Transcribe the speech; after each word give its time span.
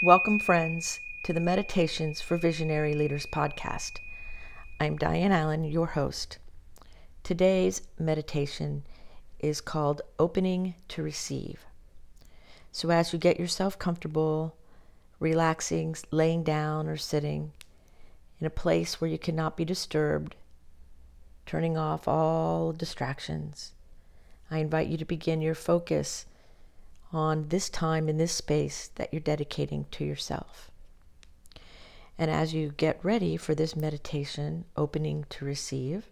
Welcome, 0.00 0.38
friends, 0.38 1.00
to 1.24 1.32
the 1.32 1.40
Meditations 1.40 2.20
for 2.20 2.36
Visionary 2.36 2.94
Leaders 2.94 3.26
podcast. 3.26 3.98
I'm 4.78 4.96
Diane 4.96 5.32
Allen, 5.32 5.64
your 5.64 5.86
host. 5.86 6.38
Today's 7.24 7.82
meditation 7.98 8.84
is 9.40 9.60
called 9.60 10.02
Opening 10.16 10.76
to 10.86 11.02
Receive. 11.02 11.64
So, 12.70 12.90
as 12.90 13.12
you 13.12 13.18
get 13.18 13.40
yourself 13.40 13.76
comfortable, 13.76 14.54
relaxing, 15.18 15.96
laying 16.12 16.44
down, 16.44 16.86
or 16.86 16.96
sitting 16.96 17.50
in 18.38 18.46
a 18.46 18.50
place 18.50 19.00
where 19.00 19.10
you 19.10 19.18
cannot 19.18 19.56
be 19.56 19.64
disturbed, 19.64 20.36
turning 21.44 21.76
off 21.76 22.06
all 22.06 22.72
distractions, 22.72 23.72
I 24.48 24.58
invite 24.58 24.86
you 24.86 24.96
to 24.96 25.04
begin 25.04 25.40
your 25.40 25.56
focus 25.56 26.26
on 27.12 27.48
this 27.48 27.70
time 27.70 28.08
in 28.08 28.18
this 28.18 28.32
space 28.32 28.90
that 28.96 29.12
you're 29.12 29.20
dedicating 29.20 29.86
to 29.90 30.04
yourself. 30.04 30.70
And 32.18 32.30
as 32.30 32.52
you 32.52 32.72
get 32.76 32.98
ready 33.02 33.36
for 33.36 33.54
this 33.54 33.76
meditation, 33.76 34.64
opening 34.76 35.24
to 35.30 35.44
receive, 35.44 36.06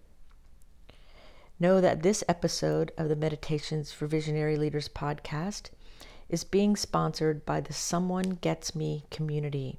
know 1.58 1.80
that 1.80 2.02
this 2.02 2.22
episode 2.28 2.92
of 2.96 3.08
the 3.08 3.16
Meditations 3.16 3.90
for 3.90 4.06
Visionary 4.06 4.56
Leaders 4.56 4.88
podcast 4.88 5.70
is 6.28 6.44
being 6.44 6.76
sponsored 6.76 7.44
by 7.44 7.60
the 7.60 7.72
Someone 7.72 8.38
Gets 8.40 8.74
Me 8.74 9.04
community. 9.10 9.78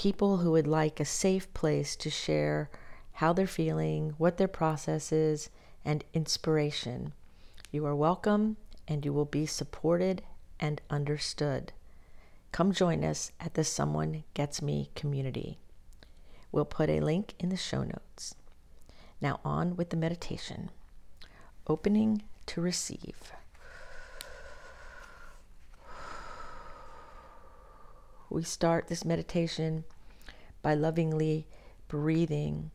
people 0.00 0.38
who 0.38 0.52
would 0.52 0.66
like 0.66 0.98
a 0.98 1.04
safe 1.04 1.52
place 1.52 1.94
to 1.94 2.08
share 2.08 2.70
how 3.12 3.34
they're 3.34 3.46
feeling, 3.46 4.14
what 4.16 4.38
their 4.38 4.48
process 4.48 5.12
is, 5.12 5.50
and 5.84 6.02
inspiration. 6.14 7.12
You 7.70 7.84
are 7.84 7.94
welcome 7.94 8.56
and 8.88 9.04
you 9.04 9.12
will 9.12 9.26
be 9.26 9.44
supported 9.44 10.22
and 10.58 10.80
understood. 10.88 11.74
Come 12.50 12.72
join 12.72 13.04
us 13.04 13.32
at 13.38 13.52
the 13.52 13.62
Someone 13.62 14.24
Gets 14.32 14.62
Me 14.62 14.88
community. 14.94 15.58
We'll 16.50 16.64
put 16.64 16.88
a 16.88 17.00
link 17.00 17.34
in 17.38 17.50
the 17.50 17.58
show 17.58 17.84
notes. 17.84 18.34
Now, 19.20 19.38
on 19.44 19.76
with 19.76 19.90
the 19.90 19.98
meditation. 19.98 20.70
Opening 21.66 22.22
to 22.46 22.62
receive. 22.62 23.34
We 28.30 28.44
start 28.44 28.86
this 28.86 29.04
meditation 29.04 29.84
by 30.62 30.74
lovingly 30.74 31.46
breathing, 31.88 32.70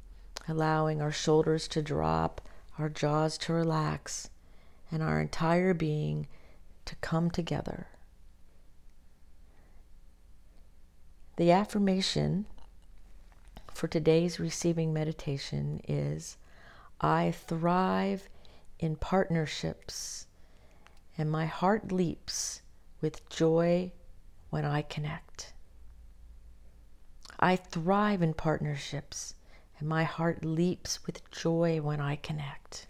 allowing 0.48 1.02
our 1.02 1.12
shoulders 1.12 1.68
to 1.70 1.82
drop, 1.82 2.42
our 2.78 2.90
jaws 2.90 3.38
to 3.38 3.54
relax, 3.54 4.30
and 4.92 5.02
our 5.02 5.22
entire 5.22 5.74
being 5.74 6.28
to 6.84 6.96
come 6.98 7.32
together. 7.32 7.88
The 11.38 11.52
affirmation 11.52 12.46
for 13.74 13.88
today's 13.88 14.40
receiving 14.40 14.94
meditation 14.94 15.82
is 15.88 16.38
I 17.02 17.32
thrive 17.32 18.28
in 18.80 18.96
partnerships, 18.96 20.28
and 21.18 21.32
my 21.32 21.46
heart 21.46 21.92
leaps 21.92 22.62
with 23.02 23.28
joy 23.30 23.92
when 24.50 24.66
I 24.66 24.82
connect. 24.82 25.54
I 27.40 27.56
thrive 27.58 28.22
in 28.22 28.34
partnerships, 28.34 29.36
and 29.78 29.90
my 29.90 30.04
heart 30.04 30.46
leaps 30.46 31.06
with 31.06 31.30
joy 31.32 31.82
when 31.82 32.00
I 32.00 32.16
connect. 32.16 32.88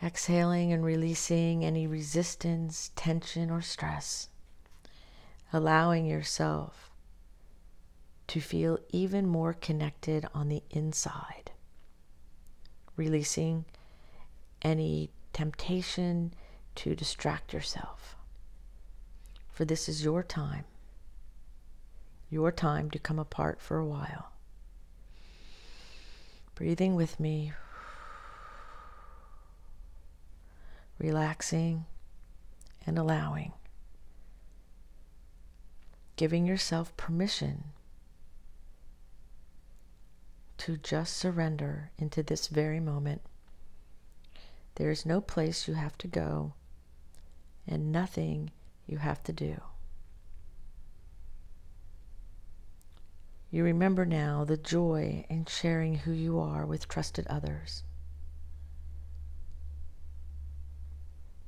Exhaling 0.00 0.72
and 0.72 0.84
releasing 0.84 1.64
any 1.64 1.88
resistance, 1.88 2.92
tension, 2.94 3.50
or 3.50 3.60
stress. 3.60 4.28
Allowing 5.52 6.06
yourself 6.06 6.92
to 8.28 8.40
feel 8.40 8.78
even 8.90 9.26
more 9.26 9.54
connected 9.54 10.26
on 10.32 10.48
the 10.48 10.62
inside. 10.70 11.50
Releasing 12.94 13.64
any 14.62 15.10
temptation 15.32 16.32
to 16.76 16.94
distract 16.94 17.52
yourself 17.52 18.17
for 19.58 19.64
this 19.64 19.88
is 19.88 20.04
your 20.04 20.22
time, 20.22 20.64
your 22.30 22.52
time 22.52 22.92
to 22.92 22.96
come 23.00 23.18
apart 23.18 23.60
for 23.60 23.76
a 23.78 23.84
while. 23.84 24.30
Breathing 26.54 26.94
with 26.94 27.18
me, 27.18 27.52
relaxing 30.96 31.86
and 32.86 33.00
allowing, 33.00 33.50
giving 36.14 36.46
yourself 36.46 36.96
permission 36.96 37.64
to 40.58 40.76
just 40.76 41.16
surrender 41.16 41.90
into 41.98 42.22
this 42.22 42.46
very 42.46 42.78
moment. 42.78 43.22
There 44.76 44.92
is 44.92 45.04
no 45.04 45.20
place 45.20 45.66
you 45.66 45.74
have 45.74 45.98
to 45.98 46.06
go 46.06 46.52
and 47.66 47.90
nothing 47.90 48.52
you 48.88 48.98
have 48.98 49.22
to 49.24 49.32
do. 49.32 49.60
You 53.50 53.64
remember 53.64 54.04
now 54.04 54.44
the 54.44 54.56
joy 54.56 55.24
in 55.28 55.44
sharing 55.46 55.96
who 55.96 56.12
you 56.12 56.38
are 56.38 56.66
with 56.66 56.88
trusted 56.88 57.26
others. 57.28 57.84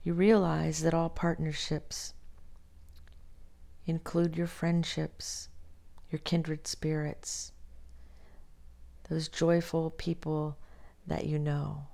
You 0.03 0.15
realize 0.15 0.81
that 0.81 0.95
all 0.95 1.11
partnerships 1.11 2.15
include 3.87 4.37
your 4.37 4.47
friendships, 4.47 5.49
your 6.11 6.21
kindred 6.21 6.67
spirits, 6.67 7.53
those 9.09 9.29
joyful 9.29 9.91
people 9.91 10.57
that 11.07 11.27
you 11.27 11.39
know. 11.39 11.87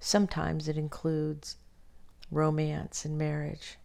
Sometimes 0.00 0.66
it 0.66 0.76
includes 0.78 1.56
romance 2.32 3.04
and 3.04 3.18
marriage. 3.18 3.76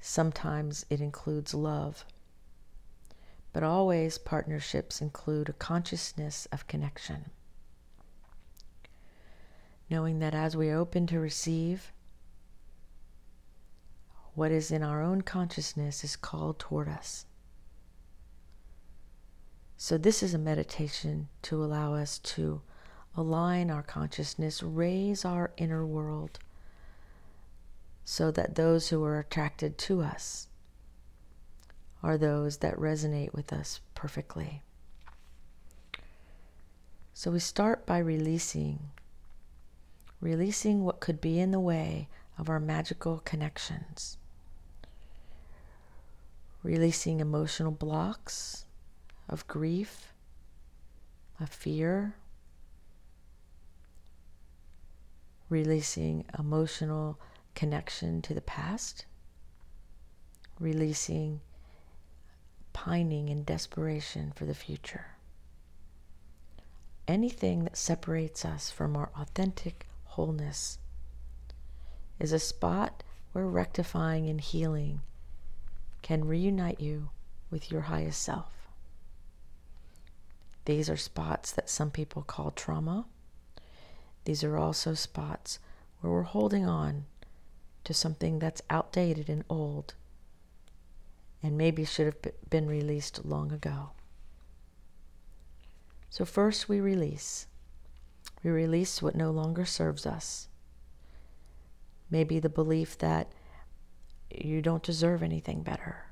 Sometimes 0.00 0.86
it 0.88 1.00
includes 1.00 1.52
love. 1.52 2.04
But 3.52 3.62
always 3.62 4.16
partnerships 4.18 5.02
include 5.02 5.48
a 5.48 5.52
consciousness 5.52 6.48
of 6.50 6.66
connection. 6.66 7.30
Knowing 9.90 10.18
that 10.20 10.34
as 10.34 10.56
we 10.56 10.70
open 10.70 11.06
to 11.06 11.20
receive, 11.20 11.92
what 14.34 14.50
is 14.50 14.70
in 14.70 14.82
our 14.82 15.02
own 15.02 15.22
consciousness 15.22 16.04
is 16.04 16.16
called 16.16 16.58
toward 16.58 16.88
us. 16.88 17.26
So, 19.76 19.96
this 19.96 20.22
is 20.22 20.34
a 20.34 20.38
meditation 20.38 21.28
to 21.42 21.62
allow 21.62 21.94
us 21.94 22.18
to 22.18 22.62
align 23.16 23.70
our 23.70 23.82
consciousness, 23.82 24.62
raise 24.62 25.24
our 25.24 25.52
inner 25.56 25.86
world 25.86 26.38
so 28.10 28.30
that 28.30 28.54
those 28.54 28.88
who 28.88 29.04
are 29.04 29.18
attracted 29.18 29.76
to 29.76 30.00
us 30.00 30.48
are 32.02 32.16
those 32.16 32.56
that 32.56 32.74
resonate 32.76 33.34
with 33.34 33.52
us 33.52 33.82
perfectly. 33.94 34.62
So 37.12 37.30
we 37.30 37.38
start 37.38 37.84
by 37.84 37.98
releasing, 37.98 38.78
releasing 40.22 40.84
what 40.84 41.00
could 41.00 41.20
be 41.20 41.38
in 41.38 41.50
the 41.50 41.60
way 41.60 42.08
of 42.38 42.48
our 42.48 42.58
magical 42.58 43.18
connections, 43.26 44.16
releasing 46.62 47.20
emotional 47.20 47.72
blocks 47.72 48.64
of 49.28 49.46
grief, 49.46 50.14
of 51.38 51.50
fear, 51.50 52.14
releasing 55.50 56.24
emotional 56.38 57.18
connection 57.58 58.22
to 58.22 58.34
the 58.34 58.40
past, 58.40 59.04
releasing 60.60 61.40
pining 62.72 63.28
and 63.28 63.44
desperation 63.44 64.30
for 64.30 64.44
the 64.44 64.54
future. 64.54 65.06
Anything 67.08 67.64
that 67.64 67.76
separates 67.76 68.44
us 68.44 68.70
from 68.70 68.96
our 68.96 69.10
authentic 69.18 69.88
wholeness 70.04 70.78
is 72.20 72.30
a 72.30 72.38
spot 72.38 73.02
where 73.32 73.48
rectifying 73.48 74.28
and 74.28 74.40
healing 74.40 75.00
can 76.00 76.28
reunite 76.28 76.80
you 76.80 77.10
with 77.50 77.72
your 77.72 77.80
highest 77.80 78.22
self. 78.22 78.68
These 80.64 80.88
are 80.88 80.96
spots 80.96 81.50
that 81.50 81.68
some 81.68 81.90
people 81.90 82.22
call 82.22 82.52
trauma. 82.52 83.06
These 84.26 84.44
are 84.44 84.56
also 84.56 84.94
spots 84.94 85.58
where 86.00 86.12
we're 86.12 86.22
holding 86.22 86.64
on 86.64 87.06
to 87.88 87.94
something 87.94 88.38
that's 88.38 88.60
outdated 88.68 89.30
and 89.30 89.42
old 89.48 89.94
and 91.42 91.56
maybe 91.56 91.86
should 91.86 92.04
have 92.04 92.50
been 92.50 92.68
released 92.68 93.24
long 93.24 93.50
ago. 93.50 93.92
So, 96.10 96.26
first 96.26 96.68
we 96.68 96.80
release. 96.80 97.46
We 98.44 98.50
release 98.50 99.00
what 99.00 99.14
no 99.14 99.30
longer 99.30 99.64
serves 99.64 100.04
us. 100.04 100.48
Maybe 102.10 102.38
the 102.38 102.50
belief 102.50 102.98
that 102.98 103.32
you 104.30 104.60
don't 104.60 104.82
deserve 104.82 105.22
anything 105.22 105.62
better, 105.62 106.08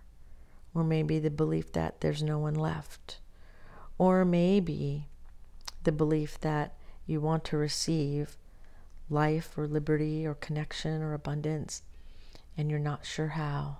or 0.74 0.82
maybe 0.82 1.18
the 1.18 1.30
belief 1.30 1.72
that 1.72 2.00
there's 2.00 2.22
no 2.22 2.38
one 2.38 2.54
left, 2.54 3.18
or 3.98 4.24
maybe 4.24 5.08
the 5.84 5.92
belief 5.92 6.40
that 6.40 6.72
you 7.04 7.20
want 7.20 7.44
to 7.44 7.58
receive 7.58 8.38
life 9.08 9.56
or 9.56 9.66
liberty 9.66 10.26
or 10.26 10.34
connection 10.34 11.02
or 11.02 11.14
abundance 11.14 11.82
and 12.56 12.70
you're 12.70 12.80
not 12.80 13.04
sure 13.04 13.28
how. 13.28 13.78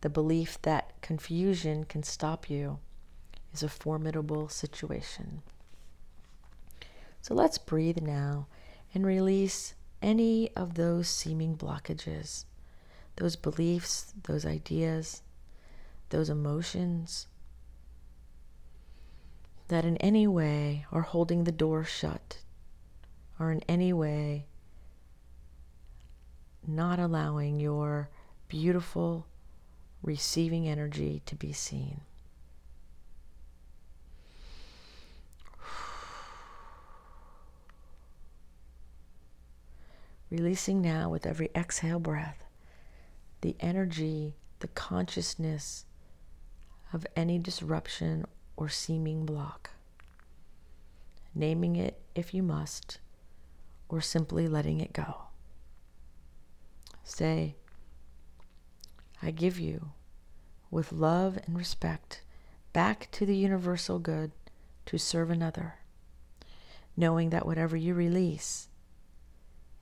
The 0.00 0.08
belief 0.08 0.60
that 0.62 1.00
confusion 1.02 1.84
can 1.84 2.02
stop 2.02 2.50
you 2.50 2.78
is 3.52 3.62
a 3.62 3.68
formidable 3.68 4.48
situation. 4.48 5.42
So 7.20 7.34
let's 7.34 7.58
breathe 7.58 8.00
now 8.00 8.46
and 8.94 9.06
release 9.06 9.74
any 10.02 10.50
of 10.56 10.74
those 10.74 11.08
seeming 11.08 11.56
blockages, 11.56 12.44
those 13.16 13.36
beliefs, 13.36 14.14
those 14.24 14.46
ideas, 14.46 15.22
those 16.08 16.30
emotions 16.30 17.26
that 19.68 19.84
in 19.84 19.96
any 19.98 20.26
way 20.26 20.86
are 20.90 21.02
holding 21.02 21.44
the 21.44 21.52
door 21.52 21.84
shut 21.84 22.38
or 23.40 23.50
in 23.50 23.62
any 23.66 23.92
way 23.92 24.46
not 26.66 27.00
allowing 27.00 27.58
your 27.58 28.10
beautiful 28.48 29.26
receiving 30.02 30.68
energy 30.68 31.22
to 31.24 31.34
be 31.34 31.52
seen. 31.52 32.02
Releasing 40.30 40.80
now 40.80 41.10
with 41.10 41.26
every 41.26 41.50
exhale 41.56 41.98
breath 41.98 42.44
the 43.40 43.56
energy, 43.58 44.34
the 44.58 44.68
consciousness 44.68 45.86
of 46.92 47.06
any 47.16 47.38
disruption 47.38 48.26
or 48.54 48.68
seeming 48.68 49.24
block. 49.24 49.70
Naming 51.34 51.76
it 51.76 52.02
if 52.14 52.34
you 52.34 52.42
must, 52.42 52.98
or 53.90 54.00
simply 54.00 54.46
letting 54.46 54.80
it 54.80 54.92
go. 54.92 55.22
Say, 57.02 57.56
I 59.20 59.32
give 59.32 59.58
you, 59.58 59.90
with 60.70 60.92
love 60.92 61.38
and 61.44 61.58
respect, 61.58 62.22
back 62.72 63.08
to 63.12 63.26
the 63.26 63.36
universal 63.36 63.98
good 63.98 64.30
to 64.86 64.96
serve 64.96 65.28
another, 65.30 65.74
knowing 66.96 67.30
that 67.30 67.44
whatever 67.44 67.76
you 67.76 67.94
release 67.94 68.68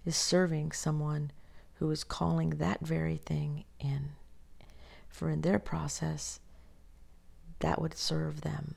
is 0.06 0.16
serving 0.16 0.72
someone 0.72 1.30
who 1.74 1.90
is 1.90 2.02
calling 2.02 2.50
that 2.50 2.80
very 2.80 3.18
thing 3.18 3.64
in. 3.78 4.10
For 5.08 5.28
in 5.28 5.42
their 5.42 5.58
process, 5.58 6.40
that 7.58 7.80
would 7.80 7.96
serve 7.96 8.40
them. 8.40 8.74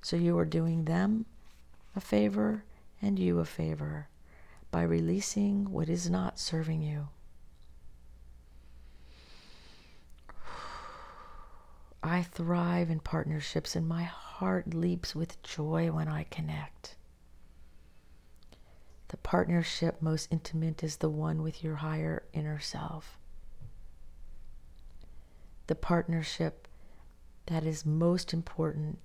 So 0.00 0.16
you 0.16 0.38
are 0.38 0.46
doing 0.46 0.86
them 0.86 1.26
a 1.94 2.00
favor 2.00 2.64
and 3.00 3.18
you 3.18 3.38
a 3.38 3.44
favor 3.44 4.08
by 4.70 4.82
releasing 4.82 5.70
what 5.70 5.88
is 5.88 6.10
not 6.10 6.38
serving 6.38 6.82
you. 6.82 7.08
I 12.02 12.22
thrive 12.22 12.90
in 12.90 13.00
partnerships 13.00 13.74
and 13.76 13.88
my 13.88 14.04
heart 14.04 14.74
leaps 14.74 15.14
with 15.14 15.42
joy 15.42 15.90
when 15.90 16.08
I 16.08 16.24
connect. 16.24 16.96
The 19.08 19.16
partnership 19.16 20.02
most 20.02 20.28
intimate 20.30 20.84
is 20.84 20.98
the 20.98 21.08
one 21.08 21.42
with 21.42 21.64
your 21.64 21.76
higher 21.76 22.24
inner 22.34 22.60
self. 22.60 23.18
The 25.66 25.74
partnership 25.74 26.68
that 27.46 27.64
is 27.64 27.86
most 27.86 28.34
important 28.34 28.98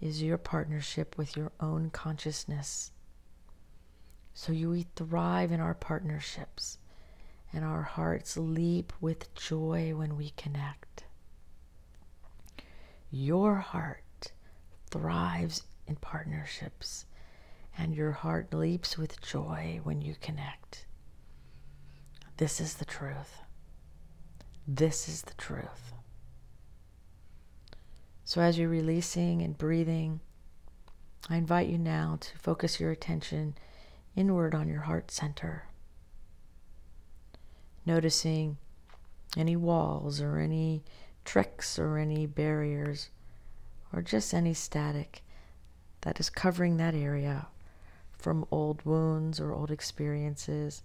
is 0.00 0.22
your 0.22 0.38
partnership 0.38 1.18
with 1.18 1.36
your 1.36 1.50
own 1.58 1.90
consciousness. 1.90 2.92
So 4.38 4.52
you 4.52 4.70
we 4.70 4.86
thrive 4.94 5.50
in 5.50 5.58
our 5.58 5.74
partnerships, 5.74 6.78
and 7.52 7.64
our 7.64 7.82
hearts 7.82 8.36
leap 8.36 8.92
with 9.00 9.34
joy 9.34 9.96
when 9.96 10.16
we 10.16 10.30
connect. 10.36 11.02
Your 13.10 13.56
heart 13.56 14.30
thrives 14.92 15.64
in 15.88 15.96
partnerships 15.96 17.04
and 17.76 17.96
your 17.96 18.12
heart 18.12 18.54
leaps 18.54 18.96
with 18.96 19.20
joy 19.20 19.80
when 19.82 20.02
you 20.02 20.14
connect. 20.20 20.86
This 22.36 22.60
is 22.60 22.74
the 22.74 22.84
truth. 22.84 23.40
This 24.68 25.08
is 25.08 25.22
the 25.22 25.34
truth. 25.34 25.92
So, 28.24 28.40
as 28.40 28.56
you're 28.56 28.68
releasing 28.68 29.42
and 29.42 29.58
breathing, 29.58 30.20
I 31.28 31.38
invite 31.38 31.66
you 31.66 31.76
now 31.76 32.18
to 32.20 32.38
focus 32.38 32.78
your 32.78 32.92
attention 32.92 33.56
inward 34.16 34.54
on 34.54 34.68
your 34.68 34.82
heart 34.82 35.10
center, 35.10 35.68
noticing 37.86 38.58
any 39.36 39.56
walls 39.56 40.20
or 40.20 40.38
any 40.38 40.82
tricks 41.24 41.78
or 41.78 41.98
any 41.98 42.26
barriers 42.26 43.10
or 43.92 44.02
just 44.02 44.34
any 44.34 44.54
static 44.54 45.22
that 46.02 46.20
is 46.20 46.30
covering 46.30 46.76
that 46.76 46.94
area 46.94 47.48
from 48.16 48.46
old 48.50 48.84
wounds 48.84 49.38
or 49.38 49.52
old 49.52 49.70
experiences, 49.70 50.82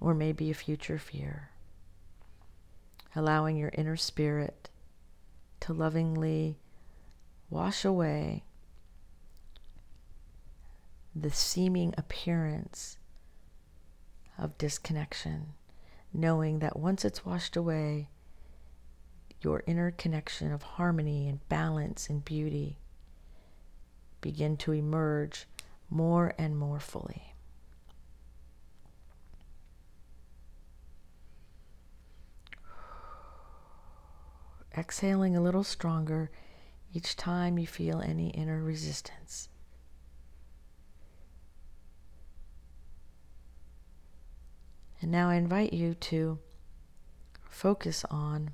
or 0.00 0.14
maybe 0.14 0.50
a 0.50 0.54
future 0.54 0.98
fear. 0.98 1.50
Allowing 3.16 3.56
your 3.56 3.70
inner 3.74 3.96
spirit 3.96 4.70
to 5.60 5.72
lovingly 5.72 6.58
wash 7.50 7.84
away 7.84 8.44
the 11.14 11.30
seeming 11.30 11.94
appearance 11.96 12.98
of 14.36 14.58
disconnection, 14.58 15.54
knowing 16.12 16.58
that 16.58 16.78
once 16.78 17.04
it's 17.04 17.24
washed 17.24 17.56
away, 17.56 18.08
your 19.40 19.62
inner 19.66 19.90
connection 19.90 20.52
of 20.52 20.62
harmony 20.62 21.28
and 21.28 21.46
balance 21.48 22.08
and 22.08 22.24
beauty 22.24 22.78
begin 24.20 24.56
to 24.56 24.72
emerge 24.72 25.46
more 25.90 26.34
and 26.38 26.56
more 26.56 26.80
fully. 26.80 27.34
Exhaling 34.76 35.36
a 35.36 35.40
little 35.40 35.62
stronger 35.62 36.30
each 36.92 37.16
time 37.16 37.58
you 37.58 37.66
feel 37.66 38.00
any 38.00 38.30
inner 38.30 38.60
resistance. 38.60 39.48
And 45.04 45.12
now 45.12 45.28
I 45.28 45.34
invite 45.34 45.74
you 45.74 45.92
to 45.96 46.38
focus 47.50 48.06
on 48.10 48.52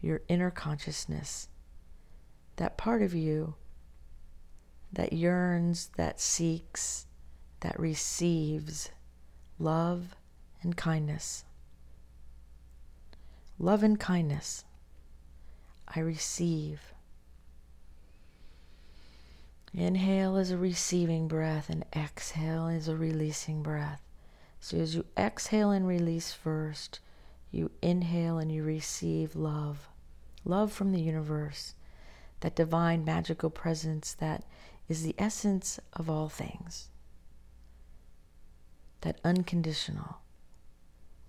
your 0.00 0.22
inner 0.26 0.50
consciousness, 0.50 1.50
that 2.56 2.78
part 2.78 3.02
of 3.02 3.12
you 3.12 3.56
that 4.90 5.12
yearns, 5.12 5.90
that 5.98 6.18
seeks, 6.18 7.04
that 7.60 7.78
receives 7.78 8.90
love 9.58 10.16
and 10.62 10.78
kindness. 10.78 11.44
Love 13.58 13.82
and 13.82 14.00
kindness. 14.00 14.64
I 15.94 16.00
receive. 16.00 16.94
Inhale 19.74 20.38
is 20.38 20.50
a 20.50 20.56
receiving 20.56 21.28
breath, 21.28 21.68
and 21.68 21.84
exhale 21.94 22.66
is 22.66 22.88
a 22.88 22.96
releasing 22.96 23.62
breath. 23.62 24.00
So 24.62 24.76
as 24.76 24.94
you 24.94 25.04
exhale 25.18 25.72
and 25.72 25.88
release 25.88 26.32
first, 26.32 27.00
you 27.50 27.72
inhale 27.82 28.38
and 28.38 28.52
you 28.52 28.62
receive 28.62 29.34
love. 29.34 29.88
Love 30.44 30.72
from 30.72 30.92
the 30.92 31.00
universe, 31.00 31.74
that 32.40 32.54
divine 32.54 33.04
magical 33.04 33.50
presence 33.50 34.14
that 34.14 34.44
is 34.88 35.02
the 35.02 35.16
essence 35.18 35.80
of 35.94 36.08
all 36.08 36.28
things. 36.28 36.90
That 39.00 39.20
unconditional 39.24 40.18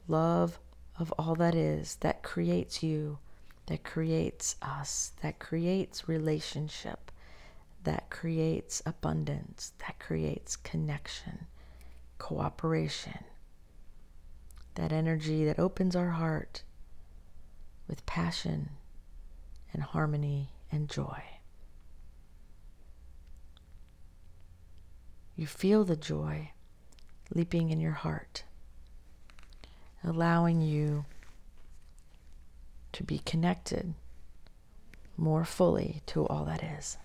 love 0.07 0.59
of 0.99 1.11
all 1.17 1.33
that 1.33 1.55
is, 1.55 1.95
that 2.01 2.21
creates 2.21 2.83
you, 2.83 3.17
that 3.65 3.83
creates 3.83 4.57
us, 4.61 5.13
that 5.23 5.39
creates 5.39 6.07
relationship, 6.07 7.11
that 7.83 8.11
creates 8.11 8.83
abundance, 8.85 9.73
that 9.79 9.97
creates 9.97 10.55
connection, 10.55 11.47
cooperation. 12.17 13.23
That 14.75 14.91
energy 14.91 15.45
that 15.45 15.59
opens 15.59 15.95
our 15.95 16.11
heart 16.11 16.63
with 17.87 18.05
passion 18.05 18.69
and 19.71 19.83
harmony 19.83 20.49
and 20.71 20.89
joy. 20.89 21.23
You 25.35 25.47
feel 25.47 25.83
the 25.83 25.95
joy 25.95 26.51
leaping 27.33 27.69
in 27.71 27.79
your 27.79 27.93
heart, 27.93 28.43
allowing 30.03 30.61
you 30.61 31.05
to 32.93 33.03
be 33.03 33.19
connected 33.19 33.93
more 35.17 35.45
fully 35.45 36.01
to 36.07 36.25
all 36.27 36.45
that 36.45 36.63
is. 36.63 36.97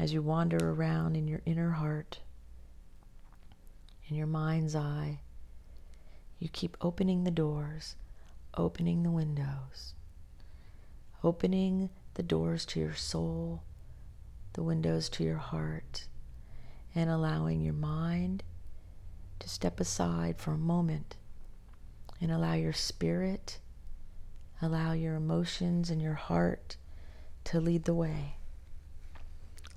As 0.00 0.14
you 0.14 0.22
wander 0.22 0.56
around 0.56 1.14
in 1.14 1.28
your 1.28 1.42
inner 1.44 1.72
heart, 1.72 2.20
in 4.08 4.16
your 4.16 4.26
mind's 4.26 4.74
eye, 4.74 5.20
you 6.38 6.48
keep 6.48 6.74
opening 6.80 7.24
the 7.24 7.30
doors, 7.30 7.96
opening 8.56 9.02
the 9.02 9.10
windows, 9.10 9.92
opening 11.22 11.90
the 12.14 12.22
doors 12.22 12.64
to 12.64 12.80
your 12.80 12.94
soul, 12.94 13.62
the 14.54 14.62
windows 14.62 15.10
to 15.10 15.22
your 15.22 15.36
heart, 15.36 16.06
and 16.94 17.10
allowing 17.10 17.60
your 17.60 17.74
mind 17.74 18.42
to 19.38 19.50
step 19.50 19.80
aside 19.80 20.38
for 20.38 20.52
a 20.52 20.56
moment 20.58 21.18
and 22.22 22.30
allow 22.30 22.54
your 22.54 22.72
spirit, 22.72 23.58
allow 24.62 24.92
your 24.92 25.14
emotions 25.14 25.90
and 25.90 26.00
your 26.00 26.14
heart 26.14 26.78
to 27.44 27.60
lead 27.60 27.84
the 27.84 27.92
way. 27.92 28.38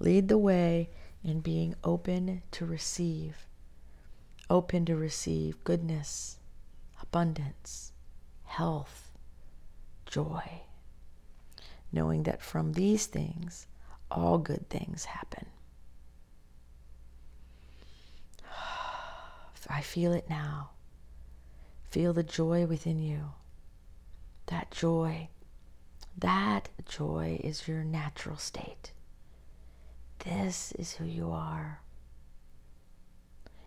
Lead 0.03 0.27
the 0.27 0.37
way 0.37 0.89
in 1.23 1.39
being 1.39 1.75
open 1.81 2.43
to 2.51 2.65
receive 2.65 3.47
open 4.49 4.85
to 4.85 4.97
receive 4.97 5.63
goodness, 5.63 6.37
abundance, 7.01 7.93
health, 8.43 9.11
joy, 10.05 10.61
knowing 11.91 12.23
that 12.23 12.41
from 12.41 12.73
these 12.73 13.05
things, 13.05 13.65
all 14.11 14.37
good 14.37 14.69
things 14.69 15.05
happen. 15.05 15.45
I 19.69 19.79
feel 19.79 20.11
it 20.11 20.29
now. 20.29 20.71
Feel 21.89 22.11
the 22.11 22.23
joy 22.23 22.65
within 22.65 22.99
you. 23.01 23.31
That 24.47 24.69
joy, 24.69 25.29
that 26.17 26.67
joy 26.85 27.39
is 27.41 27.69
your 27.69 27.85
natural 27.85 28.35
state. 28.35 28.91
This 30.25 30.71
is 30.73 30.93
who 30.93 31.05
you 31.05 31.31
are. 31.31 31.81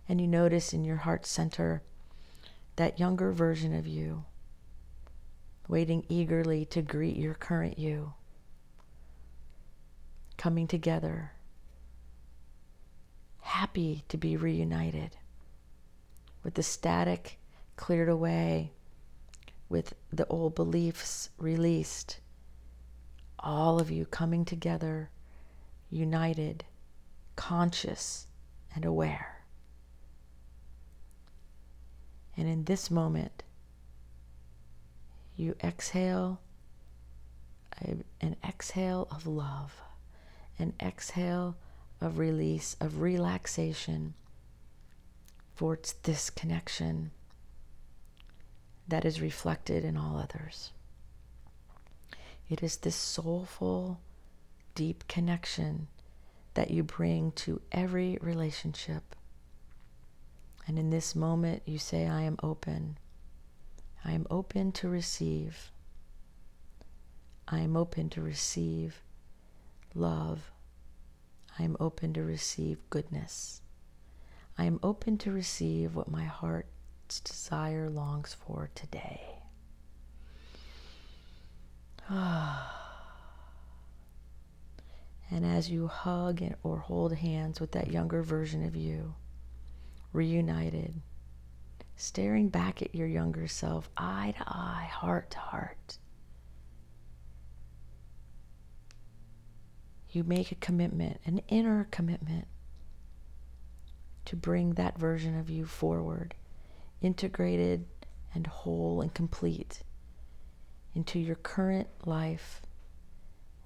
And 0.08 0.20
you 0.20 0.26
notice 0.26 0.72
in 0.72 0.84
your 0.84 0.96
heart 0.96 1.26
center 1.26 1.82
that 2.76 3.00
younger 3.00 3.32
version 3.32 3.74
of 3.74 3.86
you 3.86 4.24
waiting 5.68 6.04
eagerly 6.08 6.64
to 6.64 6.82
greet 6.82 7.16
your 7.16 7.34
current 7.34 7.78
you, 7.78 8.12
coming 10.36 10.66
together, 10.66 11.32
happy 13.40 14.04
to 14.08 14.16
be 14.16 14.36
reunited, 14.36 15.16
with 16.42 16.54
the 16.54 16.62
static 16.62 17.38
cleared 17.76 18.08
away, 18.08 18.72
with 19.68 19.94
the 20.12 20.26
old 20.28 20.54
beliefs 20.54 21.30
released, 21.38 22.20
all 23.38 23.80
of 23.80 23.90
you 23.90 24.06
coming 24.06 24.44
together, 24.44 25.10
united, 25.90 26.64
conscious, 27.36 28.26
and 28.74 28.84
aware. 28.84 29.42
And 32.36 32.48
in 32.48 32.64
this 32.64 32.90
moment, 32.90 33.42
you 35.36 35.54
exhale 35.62 36.40
an 38.20 38.36
exhale 38.42 39.06
of 39.10 39.26
love, 39.26 39.80
an 40.58 40.72
exhale 40.80 41.56
of 42.00 42.18
release, 42.18 42.76
of 42.80 43.00
relaxation 43.00 44.14
for 45.54 45.74
it's 45.74 45.92
this 45.92 46.30
connection 46.30 47.10
that 48.88 49.04
is 49.04 49.20
reflected 49.20 49.84
in 49.84 49.96
all 49.96 50.16
others. 50.18 50.72
It 52.48 52.62
is 52.62 52.76
this 52.78 52.94
soulful, 52.94 54.00
deep 54.76 55.08
connection 55.08 55.88
that 56.54 56.70
you 56.70 56.84
bring 56.84 57.32
to 57.32 57.60
every 57.72 58.16
relationship 58.20 59.16
and 60.66 60.78
in 60.78 60.90
this 60.90 61.14
moment, 61.14 61.62
you 61.64 61.78
say, 61.78 62.08
I 62.08 62.22
am 62.22 62.36
open. 62.42 62.98
I 64.04 64.12
am 64.12 64.26
open 64.30 64.72
to 64.72 64.88
receive. 64.88 65.70
I 67.46 67.60
am 67.60 67.76
open 67.76 68.10
to 68.10 68.20
receive 68.20 69.02
love. 69.94 70.50
I 71.58 71.62
am 71.62 71.76
open 71.78 72.12
to 72.14 72.22
receive 72.22 72.78
goodness. 72.90 73.62
I 74.58 74.64
am 74.64 74.80
open 74.82 75.18
to 75.18 75.30
receive 75.30 75.94
what 75.94 76.10
my 76.10 76.24
heart's 76.24 77.20
desire 77.20 77.88
longs 77.88 78.34
for 78.34 78.70
today. 78.74 79.22
Ah. 82.08 82.85
And 85.30 85.44
as 85.44 85.70
you 85.70 85.88
hug 85.88 86.42
or 86.62 86.78
hold 86.78 87.14
hands 87.14 87.60
with 87.60 87.72
that 87.72 87.90
younger 87.90 88.22
version 88.22 88.64
of 88.64 88.76
you, 88.76 89.14
reunited, 90.12 91.00
staring 91.96 92.48
back 92.48 92.82
at 92.82 92.94
your 92.94 93.08
younger 93.08 93.48
self, 93.48 93.88
eye 93.96 94.34
to 94.36 94.44
eye, 94.46 94.88
heart 94.92 95.30
to 95.32 95.38
heart. 95.38 95.98
You 100.10 100.24
make 100.24 100.52
a 100.52 100.56
commitment, 100.56 101.20
an 101.26 101.40
inner 101.48 101.88
commitment, 101.90 102.46
to 104.26 104.36
bring 104.36 104.74
that 104.74 104.98
version 104.98 105.38
of 105.38 105.50
you 105.50 105.66
forward, 105.66 106.34
integrated 107.00 107.86
and 108.34 108.46
whole 108.46 109.00
and 109.00 109.12
complete 109.12 109.82
into 110.94 111.18
your 111.18 111.36
current 111.36 111.88
life, 112.06 112.62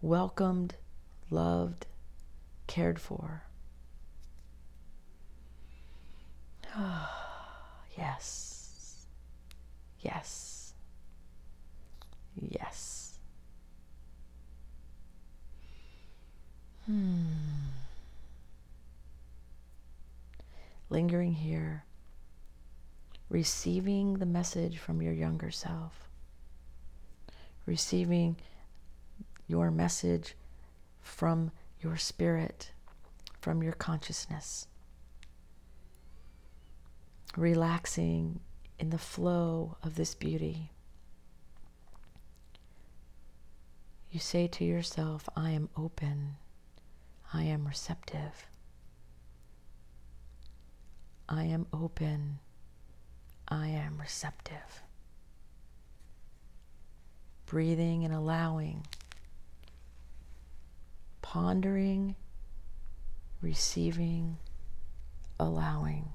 welcomed, 0.02 0.74
loved, 1.30 1.86
cared 2.66 3.00
for. 3.00 3.44
Ah 6.74 7.16
yes. 7.98 9.06
Yes. 10.00 10.72
Yes. 12.34 13.18
Hmm. 16.86 17.22
Lingering 20.88 21.34
here, 21.34 21.84
receiving 23.28 24.14
the 24.14 24.26
message 24.26 24.78
from 24.78 25.00
your 25.00 25.12
younger 25.12 25.50
self, 25.50 26.08
receiving 27.64 28.36
your 29.46 29.70
message 29.70 30.34
from 31.00 31.50
your 31.80 31.96
spirit, 31.96 32.72
from 33.40 33.62
your 33.62 33.72
consciousness 33.72 34.66
relaxing 37.36 38.40
in 38.78 38.90
the 38.90 38.98
flow 38.98 39.76
of 39.82 39.94
this 39.94 40.14
beauty. 40.14 40.72
You 44.10 44.18
say 44.18 44.48
to 44.48 44.64
yourself, 44.64 45.28
I 45.36 45.50
am 45.50 45.68
open, 45.76 46.36
I 47.32 47.44
am 47.44 47.66
receptive, 47.66 48.46
I 51.28 51.44
am 51.44 51.66
open, 51.72 52.40
I 53.46 53.68
am 53.68 54.00
receptive. 54.00 54.82
Breathing 57.46 58.04
and 58.04 58.14
allowing, 58.14 58.86
pondering, 61.30 62.16
receiving, 63.40 64.36
allowing. 65.38 66.08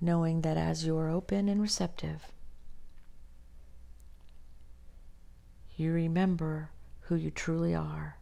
knowing 0.00 0.40
that 0.40 0.56
as 0.56 0.86
you 0.86 0.96
are 0.96 1.10
open 1.10 1.50
and 1.50 1.60
receptive, 1.60 2.32
you 5.76 5.92
remember 5.92 6.70
who 7.02 7.14
you 7.14 7.30
truly 7.30 7.74
are 7.74 8.16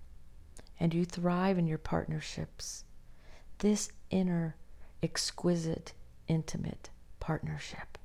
and 0.81 0.93
you 0.93 1.05
thrive 1.05 1.57
in 1.57 1.69
your 1.69 1.79
partnerships. 1.79 2.85
This 3.59 3.89
inner, 4.11 4.57
exquisite, 5.01 5.95
intimate 6.27 6.91
partnership 7.21 7.97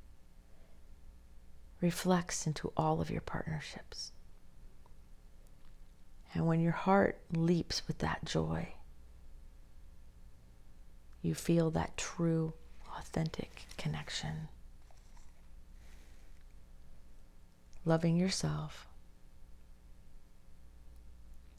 reflects 1.80 2.46
into 2.46 2.72
all 2.76 3.00
of 3.00 3.10
your 3.10 3.20
partnerships. 3.20 4.12
And 6.36 6.46
when 6.46 6.60
your 6.60 6.72
heart 6.72 7.18
leaps 7.32 7.88
with 7.88 7.96
that 8.00 8.26
joy, 8.26 8.74
you 11.22 11.34
feel 11.34 11.70
that 11.70 11.96
true, 11.96 12.52
authentic 12.98 13.64
connection. 13.78 14.48
Loving 17.86 18.18
yourself, 18.18 18.86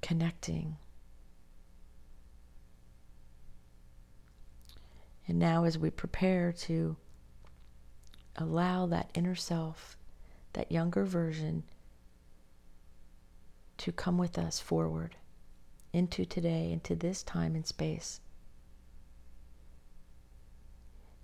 connecting. 0.03 0.77
And 5.27 5.39
now, 5.39 5.63
as 5.63 5.79
we 5.79 5.89
prepare 5.89 6.51
to 6.51 6.98
allow 8.36 8.86
that 8.86 9.10
inner 9.15 9.34
self, 9.34 9.98
that 10.53 10.72
younger 10.72 11.03
version, 11.03 11.63
to 13.77 13.91
come 13.91 14.17
with 14.17 14.38
us 14.38 14.60
forward 14.60 15.15
into 15.93 16.25
today, 16.25 16.72
into 16.72 16.96
this 16.96 17.24
time 17.24 17.55
and 17.55 17.65
space. 17.65 18.19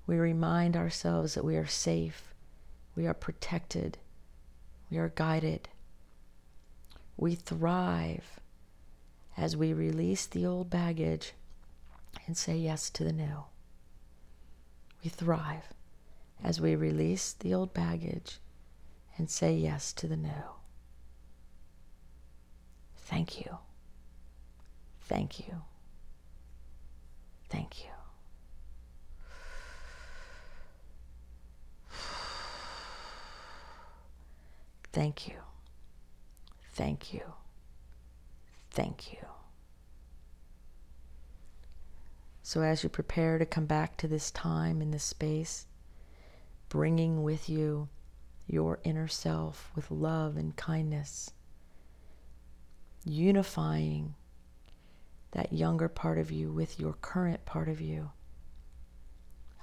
We 0.06 0.18
remind 0.18 0.76
ourselves 0.76 1.34
that 1.34 1.46
we 1.46 1.56
are 1.56 1.68
safe, 1.68 2.34
we 2.96 3.08
are 3.08 3.14
protected, 3.14 3.98
we 4.90 4.98
are 4.98 5.10
guided. 5.10 5.70
We 7.18 7.36
thrive 7.36 8.40
as 9.38 9.56
we 9.58 9.74
release 9.74 10.26
the 10.26 10.46
old 10.46 10.70
baggage 10.70 11.34
and 12.28 12.38
say 12.38 12.56
yes 12.58 12.90
to 12.92 13.04
the 13.04 13.14
new. 13.14 13.46
We 15.04 15.10
thrive 15.10 15.74
as 16.44 16.62
we 16.62 16.76
release 16.76 17.34
the 17.34 17.54
old 17.54 17.74
baggage 17.74 18.40
and 19.18 19.30
say 19.30 19.56
yes 19.56 19.94
to 19.94 20.08
the 20.08 20.18
new. 20.18 20.44
Thank 23.06 23.40
you. 23.40 23.58
Thank 25.02 25.40
you. 25.40 25.62
Thank 27.50 27.84
you. 27.84 27.90
Thank 34.92 35.28
you. 35.28 35.36
Thank 36.74 37.14
you. 37.14 37.22
Thank 38.72 39.12
you. 39.14 39.20
So, 42.42 42.62
as 42.62 42.84
you 42.84 42.90
prepare 42.90 43.38
to 43.38 43.46
come 43.46 43.66
back 43.66 43.98
to 43.98 44.08
this 44.08 44.30
time 44.30 44.82
in 44.82 44.92
this 44.92 45.04
space, 45.04 45.66
bringing 46.70 47.24
with 47.24 47.50
you 47.50 47.90
your 48.48 48.80
inner 48.84 49.08
self 49.08 49.72
with 49.76 49.90
love 49.90 50.38
and 50.38 50.56
kindness, 50.56 51.32
unifying 53.06 54.16
that 55.32 55.52
younger 55.52 55.90
part 55.90 56.18
of 56.18 56.32
you 56.32 56.52
with 56.52 56.80
your 56.80 56.94
current 56.94 57.46
part 57.46 57.68
of 57.68 57.82
you, 57.82 58.12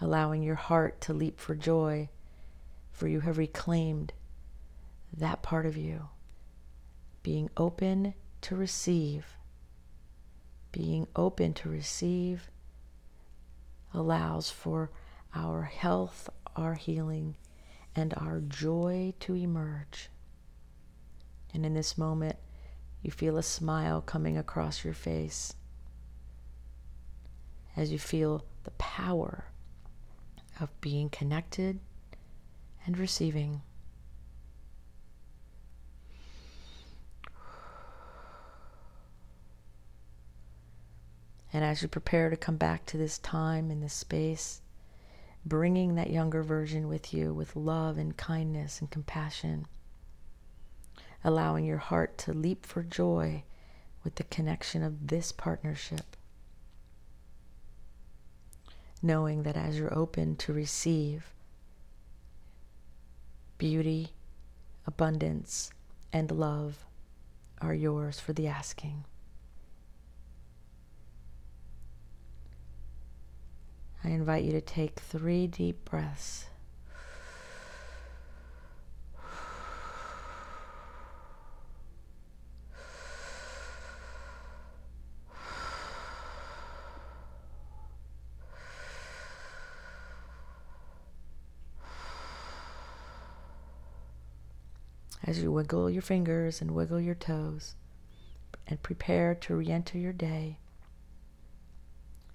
allowing 0.00 0.42
your 0.42 0.56
heart 0.56 1.00
to 1.00 1.12
leap 1.12 1.38
for 1.38 1.54
joy, 1.54 2.08
for 2.90 3.06
you 3.06 3.20
have 3.20 3.38
reclaimed 3.38 4.12
that 5.16 5.42
part 5.42 5.66
of 5.66 5.76
you, 5.76 6.08
being 7.22 7.48
open 7.56 8.14
to 8.40 8.56
receive, 8.56 9.36
being 10.72 11.06
open 11.16 11.52
to 11.54 11.68
receive 11.68 12.50
allows 13.92 14.50
for 14.50 14.90
our 15.34 15.62
health, 15.62 16.28
our 16.56 16.74
healing, 16.74 17.36
and 17.94 18.14
our 18.16 18.40
joy 18.40 19.12
to 19.20 19.34
emerge. 19.34 20.10
And 21.52 21.66
in 21.66 21.74
this 21.74 21.98
moment, 21.98 22.36
you 23.02 23.10
feel 23.10 23.36
a 23.38 23.42
smile 23.42 24.00
coming 24.00 24.36
across 24.36 24.84
your 24.84 24.94
face 24.94 25.54
as 27.76 27.90
you 27.90 27.98
feel 27.98 28.44
the 28.64 28.70
power 28.72 29.46
of 30.60 30.80
being 30.80 31.08
connected 31.08 31.80
and 32.84 32.98
receiving. 32.98 33.62
And 41.52 41.64
as 41.64 41.82
you 41.82 41.88
prepare 41.88 42.30
to 42.30 42.36
come 42.36 42.56
back 42.56 42.86
to 42.86 42.96
this 42.96 43.18
time 43.18 43.70
and 43.70 43.82
this 43.82 43.94
space, 43.94 44.60
bringing 45.44 45.94
that 45.96 46.10
younger 46.10 46.42
version 46.42 46.86
with 46.86 47.12
you 47.12 47.34
with 47.34 47.56
love 47.56 47.98
and 47.98 48.16
kindness 48.16 48.80
and 48.80 48.90
compassion, 48.90 49.66
allowing 51.22 51.64
your 51.64 51.78
heart 51.78 52.16
to 52.18 52.32
leap 52.32 52.64
for 52.64 52.82
joy 52.82 53.42
with 54.02 54.14
the 54.14 54.24
connection 54.24 54.82
of 54.82 55.08
this 55.08 55.32
partnership. 55.32 56.16
Knowing 59.02 59.42
that 59.42 59.56
as 59.56 59.78
you're 59.78 59.96
open 59.96 60.36
to 60.36 60.52
receive 60.52 61.32
beauty, 63.58 64.14
abundance, 64.86 65.70
and 66.12 66.30
love 66.30 66.86
are 67.60 67.74
yours 67.74 68.18
for 68.18 68.32
the 68.32 68.48
asking. 68.48 69.04
I 74.02 74.08
invite 74.08 74.44
you 74.44 74.52
to 74.52 74.62
take 74.62 74.98
three 74.98 75.46
deep 75.46 75.84
breaths. 75.84 76.46
As 95.22 95.42
you 95.42 95.52
wiggle 95.52 95.90
your 95.90 96.02
fingers 96.02 96.60
and 96.60 96.70
wiggle 96.70 97.00
your 97.00 97.14
toes 97.14 97.74
and 98.66 98.82
prepare 98.82 99.34
to 99.34 99.54
re 99.54 99.70
enter 99.70 99.98
your 99.98 100.12
day, 100.12 100.58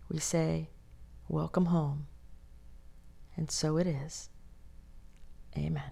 we 0.09 0.19
say, 0.19 0.69
Welcome 1.27 1.65
home. 1.65 2.07
And 3.35 3.49
so 3.49 3.77
it 3.77 3.87
is. 3.87 4.29
Amen. 5.57 5.91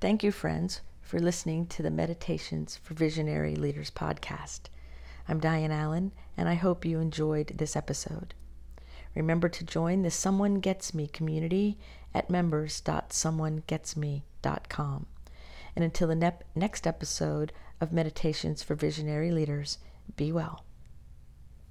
Thank 0.00 0.24
you, 0.24 0.32
friends, 0.32 0.80
for 1.02 1.20
listening 1.20 1.66
to 1.66 1.82
the 1.82 1.90
Meditations 1.90 2.80
for 2.82 2.94
Visionary 2.94 3.54
Leaders 3.54 3.90
podcast. 3.90 4.60
I'm 5.28 5.40
Diane 5.40 5.70
Allen, 5.70 6.12
and 6.38 6.48
I 6.48 6.54
hope 6.54 6.86
you 6.86 7.00
enjoyed 7.00 7.58
this 7.58 7.76
episode. 7.76 8.32
Remember 9.14 9.50
to 9.50 9.62
join 9.62 10.00
the 10.00 10.10
Someone 10.10 10.60
Gets 10.60 10.94
Me 10.94 11.06
community 11.06 11.76
at 12.14 12.30
members.someonegetsme.com. 12.30 15.06
And 15.76 15.84
until 15.84 16.08
the 16.08 16.14
ne- 16.14 16.32
next 16.54 16.86
episode 16.86 17.52
of 17.78 17.92
Meditations 17.92 18.62
for 18.62 18.74
Visionary 18.74 19.30
Leaders, 19.30 19.76
be 20.16 20.32
well. 20.32 20.64